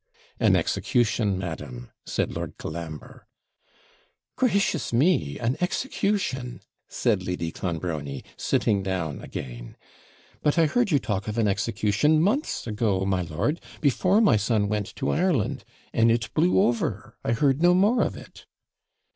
[0.39, 3.27] An execution, madam!' said Lord Colambre.
[4.35, 5.37] 'Gracious me!
[5.37, 9.77] an execution!' said Lady Clonbrony, sitting down again;
[10.41, 14.67] 'but I heard you talk of an execution months ago, my lord, before my son
[14.67, 18.47] went to Ireland, and it blew over I heard no more of it.'